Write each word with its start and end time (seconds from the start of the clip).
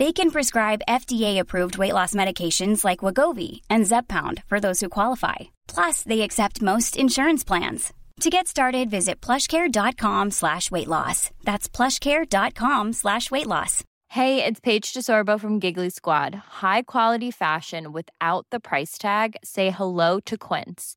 They 0.00 0.14
can 0.14 0.30
prescribe 0.30 0.86
FDA-approved 0.88 1.76
weight 1.76 1.92
loss 1.92 2.14
medications 2.14 2.86
like 2.86 3.04
Wagovi 3.04 3.60
and 3.68 3.84
Zepbound 3.84 4.42
for 4.46 4.58
those 4.58 4.80
who 4.80 4.88
qualify. 4.88 5.38
Plus, 5.68 6.02
they 6.04 6.22
accept 6.22 6.62
most 6.62 6.96
insurance 6.96 7.44
plans. 7.44 7.92
To 8.20 8.30
get 8.30 8.48
started, 8.48 8.88
visit 8.88 9.20
plushcare.com 9.20 10.30
slash 10.30 10.70
weight 10.70 10.88
loss. 10.88 11.30
That's 11.44 11.68
plushcare.com 11.68 12.94
slash 12.94 13.30
weight 13.30 13.46
loss. 13.46 13.84
Hey, 14.08 14.42
it's 14.42 14.60
Paige 14.60 14.90
DeSorbo 14.94 15.38
from 15.38 15.58
Giggly 15.58 15.90
Squad. 15.90 16.34
High 16.62 16.80
quality 16.80 17.30
fashion 17.30 17.92
without 17.92 18.46
the 18.50 18.58
price 18.58 18.96
tag. 18.96 19.36
Say 19.44 19.68
hello 19.68 20.18
to 20.20 20.38
Quince. 20.38 20.96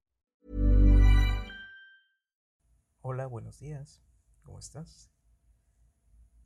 Hola, 3.03 3.25
buenos 3.25 3.57
días. 3.57 4.03
¿Cómo 4.43 4.59
estás? 4.59 5.09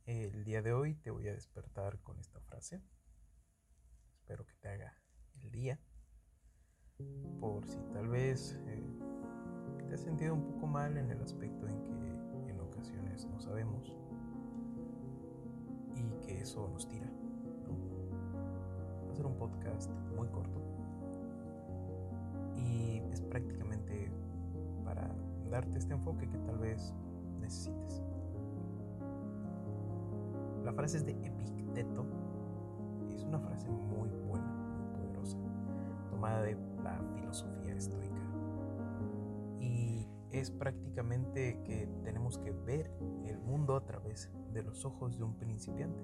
El 0.06 0.42
día 0.44 0.62
de 0.62 0.72
hoy 0.72 0.94
te 0.94 1.10
voy 1.10 1.28
a 1.28 1.34
despertar 1.34 2.00
con 2.00 2.18
esta 2.18 2.40
frase. 2.40 2.80
Espero 4.14 4.46
que 4.46 4.54
te 4.54 4.68
haga 4.70 4.94
el 5.42 5.50
día. 5.50 5.78
Por 7.40 7.66
si 7.68 7.76
tal 7.92 8.08
vez 8.08 8.58
eh, 8.68 8.82
te 9.86 9.94
has 9.96 10.00
sentido 10.00 10.32
un 10.32 10.46
poco 10.46 10.66
mal 10.66 10.96
en 10.96 11.10
el 11.10 11.20
aspecto 11.20 11.68
en 11.68 11.82
que 11.82 12.50
en 12.50 12.58
ocasiones 12.58 13.26
no 13.26 13.38
sabemos 13.38 13.94
y 15.94 16.08
que 16.24 16.40
eso 16.40 16.66
nos 16.68 16.88
tira. 16.88 17.12
Va 19.06 19.12
a 19.12 19.14
ser 19.14 19.26
un 19.26 19.36
podcast 19.36 19.90
muy 20.16 20.28
corto 20.28 20.58
y 22.56 23.02
es 23.12 23.20
prácticamente 23.20 24.10
para 24.86 25.14
darte 25.50 25.78
este 25.78 25.94
enfoque 25.94 26.28
que 26.28 26.38
tal 26.38 26.58
vez 26.58 26.92
necesites. 27.40 28.02
La 30.64 30.72
frase 30.72 30.98
es 30.98 31.06
de 31.06 31.12
Epicteto. 31.12 32.04
Es 33.14 33.22
una 33.24 33.38
frase 33.38 33.68
muy 33.68 34.08
buena, 34.10 34.46
muy 34.46 34.86
poderosa, 34.98 35.38
tomada 36.10 36.42
de 36.42 36.56
la 36.82 37.00
filosofía 37.14 37.74
estoica. 37.74 38.22
Y 39.60 40.08
es 40.32 40.50
prácticamente 40.50 41.60
que 41.64 41.88
tenemos 42.02 42.38
que 42.38 42.50
ver 42.50 42.90
el 43.24 43.38
mundo 43.38 43.76
a 43.76 43.84
través 43.84 44.30
de 44.52 44.62
los 44.62 44.84
ojos 44.84 45.18
de 45.18 45.24
un 45.24 45.34
principiante. 45.34 46.02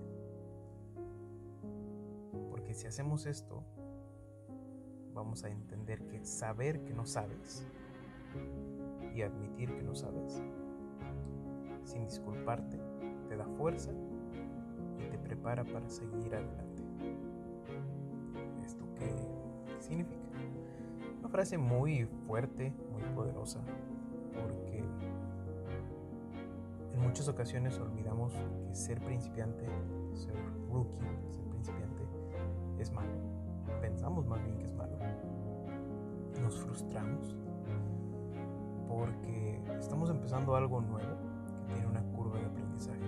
Porque 2.50 2.75
si 2.75 2.86
hacemos 2.86 3.26
esto, 3.26 3.64
vamos 5.12 5.44
a 5.44 5.50
entender 5.50 6.06
que 6.06 6.25
saber 6.25 6.84
que 6.84 6.94
no 6.94 7.04
sabes 7.04 7.66
y 9.15 9.23
admitir 9.23 9.75
que 9.75 9.83
no 9.83 9.95
sabes, 9.95 10.43
sin 11.84 12.05
disculparte, 12.05 12.78
te 13.28 13.37
da 13.37 13.47
fuerza 13.56 13.93
y 14.99 15.11
te 15.11 15.19
prepara 15.19 15.65
para 15.65 15.89
seguir 15.89 16.34
adelante. 16.34 16.83
¿Esto 18.65 18.84
qué 18.97 19.11
significa? 19.81 20.21
Una 21.19 21.28
frase 21.28 21.59
muy 21.59 22.06
fuerte, 22.27 22.73
muy 22.93 23.03
poderosa, 23.15 23.61
porque 24.34 24.84
en 26.93 27.00
muchas 27.00 27.29
ocasiones 27.29 27.79
olvidamos 27.79 28.33
que 28.34 28.75
ser 28.75 29.00
principiante, 29.00 29.67
ser 30.15 30.34
rookie, 30.71 30.99
ser 31.31 31.44
principiante 31.47 32.03
es 32.79 32.91
malo. 32.93 33.12
Pensamos 33.81 34.27
más 34.27 34.43
bien 34.43 34.59
que 34.59 34.65
es 34.65 34.75
malo. 34.75 34.97
Nos 36.41 36.59
frustramos 36.61 37.37
porque 39.02 39.60
estamos 39.80 40.10
empezando 40.10 40.54
algo 40.54 40.80
nuevo 40.80 41.16
que 41.44 41.74
tiene 41.74 41.88
una 41.88 42.04
curva 42.12 42.38
de 42.38 42.46
aprendizaje, 42.46 43.00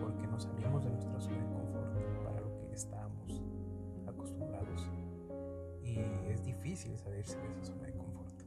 porque 0.00 0.26
nos 0.26 0.42
salimos 0.42 0.82
de 0.82 0.90
nuestra 0.90 1.20
zona 1.20 1.36
de 1.36 1.46
confort 1.52 2.24
para 2.24 2.40
lo 2.40 2.56
que 2.56 2.72
estábamos 2.72 3.40
acostumbrados 4.08 4.90
y 5.84 6.00
es 6.26 6.42
difícil 6.42 6.98
salirse 6.98 7.38
de 7.38 7.46
esa 7.46 7.62
zona 7.62 7.84
de 7.84 7.92
confort. 7.92 8.42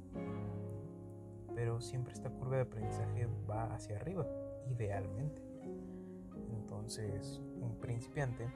Pero 1.55 1.79
siempre 1.79 2.11
esta 2.11 2.29
curva 2.29 2.57
de 2.57 2.63
aprendizaje 2.63 3.29
va 3.49 3.73
hacia 3.73 3.95
arriba, 3.95 4.27
idealmente. 4.67 5.41
Entonces, 6.51 7.41
un 7.61 7.77
principiante, 7.79 8.51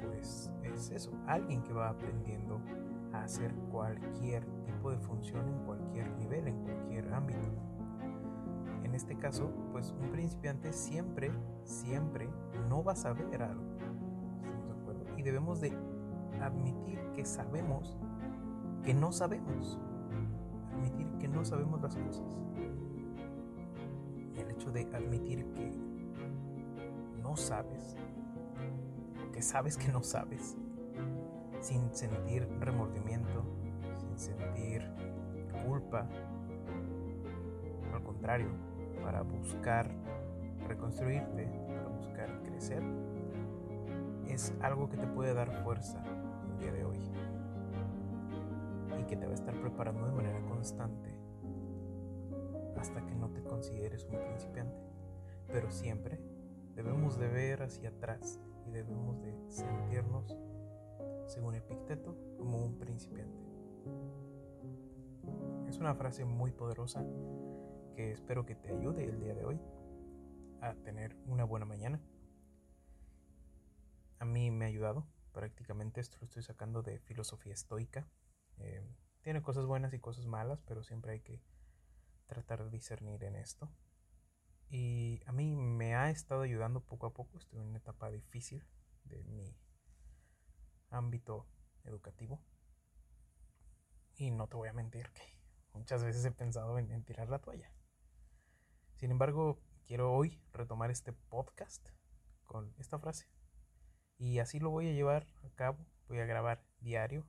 pues 0.00 0.50
es 0.62 0.92
eso, 0.92 1.12
alguien 1.26 1.62
que 1.62 1.74
va 1.74 1.90
aprendiendo 1.90 2.58
a 3.12 3.24
hacer 3.24 3.54
cualquier 3.70 4.44
tipo 4.64 4.90
de 4.90 4.98
función 4.98 5.48
en 5.48 5.58
cualquier 5.64 6.10
nivel, 6.18 6.48
en 6.48 6.62
cualquier 6.62 7.12
ámbito. 7.12 7.38
En 8.84 8.94
este 8.94 9.16
caso, 9.16 9.52
pues 9.72 9.94
un 10.00 10.10
principiante 10.10 10.72
siempre, 10.72 11.30
siempre 11.64 12.28
no 12.68 12.82
va 12.82 12.92
a 12.92 12.96
saber 12.96 13.42
algo. 13.42 13.62
¿Estamos 14.36 14.66
de 14.66 14.72
acuerdo? 14.72 15.04
Y 15.16 15.22
debemos 15.22 15.60
de 15.60 15.72
admitir 16.40 16.98
que 17.14 17.24
sabemos 17.24 17.98
que 18.82 18.94
no 18.94 19.12
sabemos. 19.12 19.78
Admitir 20.72 21.06
que 21.18 21.28
no 21.28 21.44
sabemos 21.44 21.80
las 21.80 21.96
cosas. 21.96 22.40
El 24.36 24.50
hecho 24.50 24.72
de 24.72 24.88
admitir 24.94 25.44
que 25.52 25.72
no 27.22 27.36
sabes, 27.36 27.96
que 29.32 29.42
sabes 29.42 29.76
que 29.76 29.92
no 29.92 30.02
sabes, 30.02 30.56
sin 31.60 31.94
sentir 31.94 32.48
remordimiento, 32.60 33.44
sin 33.98 34.18
sentir 34.18 34.82
culpa. 35.66 36.06
Al 37.92 38.02
contrario, 38.02 38.48
para 39.02 39.22
buscar 39.22 39.90
reconstruirte, 40.66 41.46
para 41.68 41.88
buscar 41.88 42.42
crecer, 42.42 42.82
es 44.28 44.54
algo 44.60 44.88
que 44.88 44.96
te 44.96 45.06
puede 45.06 45.34
dar 45.34 45.50
fuerza 45.62 46.02
el 46.50 46.58
día 46.58 46.72
de 46.72 46.84
hoy 46.84 46.98
y 49.00 49.04
que 49.04 49.16
te 49.16 49.26
va 49.26 49.32
a 49.32 49.34
estar 49.34 49.54
preparando 49.60 50.06
de 50.06 50.12
manera 50.12 50.40
constante 50.42 51.14
hasta 52.78 53.04
que 53.04 53.14
no 53.14 53.30
te 53.30 53.42
consideres 53.42 54.04
un 54.04 54.18
principiante. 54.18 54.76
Pero 55.48 55.70
siempre 55.70 56.20
debemos 56.74 57.18
de 57.18 57.28
ver 57.28 57.62
hacia 57.62 57.90
atrás 57.90 58.40
y 58.66 58.70
debemos 58.70 59.20
de 59.20 59.34
sentirnos 59.48 60.38
según 61.30 61.54
Epicteto, 61.54 62.16
como 62.36 62.58
un 62.58 62.76
principiante. 62.76 63.40
Es 65.68 65.78
una 65.78 65.94
frase 65.94 66.24
muy 66.24 66.50
poderosa 66.50 67.06
que 67.94 68.10
espero 68.10 68.44
que 68.44 68.56
te 68.56 68.72
ayude 68.72 69.04
el 69.04 69.20
día 69.20 69.34
de 69.34 69.44
hoy 69.44 69.60
a 70.60 70.74
tener 70.74 71.16
una 71.26 71.44
buena 71.44 71.66
mañana. 71.66 72.02
A 74.18 74.24
mí 74.24 74.50
me 74.50 74.64
ha 74.64 74.68
ayudado, 74.68 75.06
prácticamente 75.32 76.00
esto 76.00 76.18
lo 76.20 76.24
estoy 76.26 76.42
sacando 76.42 76.82
de 76.82 76.98
filosofía 76.98 77.54
estoica. 77.54 78.08
Eh, 78.58 78.82
tiene 79.22 79.40
cosas 79.40 79.66
buenas 79.66 79.94
y 79.94 80.00
cosas 80.00 80.26
malas, 80.26 80.60
pero 80.62 80.82
siempre 80.82 81.12
hay 81.12 81.20
que 81.20 81.40
tratar 82.26 82.64
de 82.64 82.70
discernir 82.70 83.22
en 83.22 83.36
esto. 83.36 83.70
Y 84.68 85.22
a 85.26 85.32
mí 85.32 85.54
me 85.54 85.94
ha 85.94 86.10
estado 86.10 86.42
ayudando 86.42 86.80
poco 86.80 87.06
a 87.06 87.12
poco. 87.12 87.38
Estoy 87.38 87.60
en 87.60 87.66
una 87.66 87.78
etapa 87.78 88.10
difícil 88.10 88.64
de 89.04 89.22
mi 89.22 89.56
ámbito 90.90 91.46
educativo. 91.84 92.42
Y 94.16 94.30
no 94.30 94.48
te 94.48 94.56
voy 94.56 94.68
a 94.68 94.72
mentir 94.72 95.10
que 95.10 95.22
muchas 95.72 96.04
veces 96.04 96.24
he 96.24 96.30
pensado 96.30 96.78
en, 96.78 97.04
tirar 97.04 97.28
la 97.28 97.38
toalla. 97.38 97.72
Sin 98.96 99.10
embargo, 99.10 99.62
quiero 99.86 100.12
hoy 100.12 100.42
retomar 100.52 100.90
este 100.90 101.12
podcast 101.12 101.88
con 102.44 102.74
esta 102.78 102.98
frase. 102.98 103.26
Y 104.18 104.38
así 104.38 104.58
lo 104.58 104.70
voy 104.70 104.88
a 104.88 104.92
llevar 104.92 105.26
a 105.42 105.50
cabo. 105.50 105.86
Voy 106.08 106.18
a 106.18 106.26
grabar 106.26 106.62
diario 106.80 107.26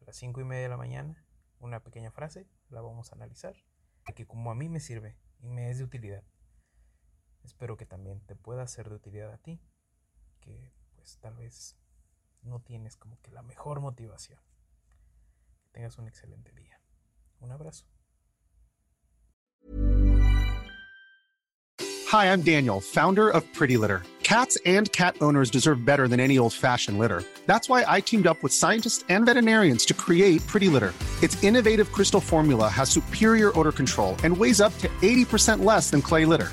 a 0.00 0.04
las 0.04 0.16
5 0.16 0.40
y 0.40 0.44
media 0.44 0.64
de 0.64 0.68
la 0.68 0.76
mañana 0.76 1.26
una 1.58 1.82
pequeña 1.82 2.12
frase. 2.12 2.46
La 2.68 2.80
vamos 2.80 3.10
a 3.10 3.16
analizar. 3.16 3.56
Que 4.14 4.26
como 4.26 4.50
a 4.50 4.54
mí 4.54 4.68
me 4.68 4.80
sirve 4.80 5.16
y 5.40 5.48
me 5.48 5.70
es 5.70 5.78
de 5.78 5.84
utilidad. 5.84 6.22
Espero 7.42 7.76
que 7.76 7.86
también 7.86 8.20
te 8.20 8.36
pueda 8.36 8.66
ser 8.66 8.88
de 8.88 8.96
utilidad 8.96 9.32
a 9.32 9.38
ti. 9.38 9.60
Que 10.40 10.72
pues 10.94 11.18
tal 11.18 11.36
vez 11.36 11.76
no 12.44 12.60
tienes 12.60 12.96
como 12.96 13.18
que 13.22 13.30
la 13.30 13.42
mejor 13.42 13.80
motivación. 13.80 14.38
Que 15.62 15.68
tengas 15.70 15.98
un 15.98 16.06
excelente 16.06 16.52
día. 16.52 16.80
Un 17.40 17.52
abrazo. 17.52 17.86
Hi, 22.08 22.26
I'm 22.26 22.42
Daniel, 22.42 22.80
founder 22.80 23.28
of 23.28 23.42
Pretty 23.54 23.76
Litter. 23.76 24.02
Cats 24.22 24.56
and 24.64 24.90
cat 24.92 25.16
owners 25.20 25.50
deserve 25.50 25.84
better 25.84 26.06
than 26.06 26.20
any 26.20 26.38
old-fashioned 26.38 26.98
litter. 26.98 27.24
That's 27.46 27.68
why 27.68 27.84
I 27.86 28.00
teamed 28.00 28.26
up 28.26 28.42
with 28.42 28.52
scientists 28.52 29.04
and 29.08 29.26
veterinarians 29.26 29.84
to 29.86 29.94
create 29.94 30.46
Pretty 30.46 30.68
Litter. 30.68 30.94
Its 31.22 31.42
innovative 31.42 31.92
crystal 31.92 32.20
formula 32.20 32.68
has 32.68 32.88
superior 32.88 33.58
odor 33.58 33.72
control 33.72 34.16
and 34.22 34.36
weighs 34.36 34.60
up 34.60 34.76
to 34.78 34.88
80% 35.02 35.64
less 35.64 35.90
than 35.90 36.00
clay 36.00 36.24
litter. 36.24 36.52